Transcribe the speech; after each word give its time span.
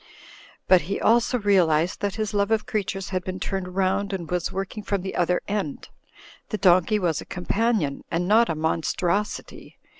But 0.67 0.81
he 0.89 0.99
also 0.99 1.37
realised 1.37 2.01
that 2.01 2.15
his 2.15 2.33
love 2.33 2.49
of 2.49 2.65
creatures 2.65 3.09
had 3.09 3.23
been 3.23 3.39
turned 3.39 3.75
round 3.75 4.13
and 4.13 4.31
was 4.31 4.51
working 4.51 4.81
from 4.81 5.03
the 5.03 5.13
other 5.15 5.41
end. 5.47 5.89
The 6.49 6.57
donkey 6.57 6.97
was 6.97 7.21
a 7.21 7.25
companion, 7.25 8.03
and 8.09 8.27
not 8.27 8.49
a 8.49 8.55
mon 8.55 8.81
strosity. 8.81 9.75